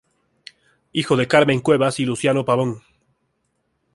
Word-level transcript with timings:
Hijo 0.93 1.15
de 1.15 1.27
Carmen 1.27 1.59
Cuevas 1.59 1.99
y 1.99 2.05
Luciano 2.05 2.43
Pabón. 2.43 2.81